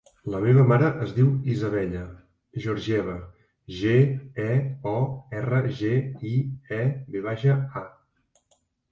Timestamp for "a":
7.83-8.57